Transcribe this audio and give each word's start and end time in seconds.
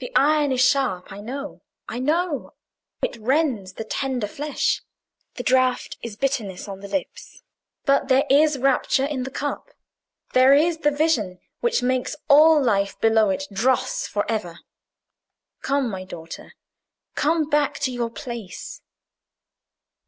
The 0.00 0.10
iron 0.16 0.50
is 0.50 0.60
sharp—I 0.68 1.20
know, 1.20 1.62
I 1.88 2.00
know—it 2.00 3.16
rends 3.16 3.74
the 3.74 3.84
tender 3.84 4.26
flesh. 4.26 4.82
The 5.36 5.44
draught 5.44 5.96
is 6.02 6.16
bitterness 6.16 6.66
on 6.66 6.80
the 6.80 6.88
lips. 6.88 7.44
But 7.84 8.08
there 8.08 8.24
is 8.28 8.58
rapture 8.58 9.04
in 9.04 9.22
the 9.22 9.30
cup—there 9.30 10.52
is 10.54 10.78
the 10.78 10.90
vision 10.90 11.38
which 11.60 11.80
makes 11.80 12.16
all 12.26 12.60
life 12.60 13.00
below 13.00 13.30
it 13.30 13.46
dross 13.52 14.08
for 14.08 14.28
ever. 14.28 14.58
Come, 15.62 15.88
my 15.90 16.02
daughter, 16.02 16.54
come 17.14 17.48
back 17.48 17.78
to 17.84 17.92
your 17.92 18.10
place!" 18.10 18.82